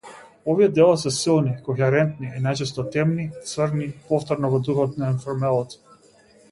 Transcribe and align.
Овие 0.51 0.69
дела 0.77 0.95
се 1.01 1.11
силни, 1.17 1.51
кохерентни 1.67 2.31
и 2.39 2.41
најчесто 2.47 2.87
темни, 2.97 3.27
црни, 3.53 3.93
повторно 4.09 4.53
во 4.55 4.63
духот 4.71 5.01
на 5.03 5.13
енформелот. 5.17 5.81